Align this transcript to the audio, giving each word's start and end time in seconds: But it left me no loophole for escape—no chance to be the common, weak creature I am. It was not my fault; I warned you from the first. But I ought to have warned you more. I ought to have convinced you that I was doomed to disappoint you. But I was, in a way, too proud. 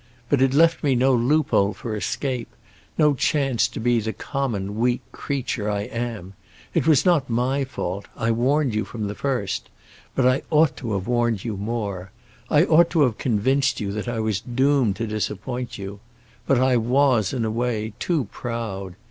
But 0.29 0.41
it 0.41 0.55
left 0.55 0.83
me 0.83 0.95
no 0.95 1.13
loophole 1.13 1.73
for 1.73 1.95
escape—no 1.95 3.13
chance 3.13 3.67
to 3.67 3.79
be 3.79 3.99
the 3.99 4.11
common, 4.13 4.79
weak 4.79 5.01
creature 5.11 5.69
I 5.69 5.81
am. 5.81 6.33
It 6.73 6.87
was 6.87 7.05
not 7.05 7.29
my 7.29 7.63
fault; 7.65 8.07
I 8.17 8.31
warned 8.31 8.73
you 8.73 8.83
from 8.83 9.05
the 9.05 9.13
first. 9.13 9.69
But 10.15 10.25
I 10.25 10.41
ought 10.49 10.75
to 10.77 10.93
have 10.93 11.05
warned 11.07 11.45
you 11.45 11.55
more. 11.55 12.09
I 12.49 12.63
ought 12.63 12.89
to 12.89 13.01
have 13.01 13.19
convinced 13.19 13.79
you 13.79 13.91
that 13.91 14.07
I 14.07 14.19
was 14.19 14.41
doomed 14.41 14.95
to 14.95 15.05
disappoint 15.05 15.77
you. 15.77 15.99
But 16.47 16.57
I 16.57 16.77
was, 16.77 17.31
in 17.31 17.45
a 17.45 17.51
way, 17.51 17.93
too 17.99 18.25
proud. 18.31 18.95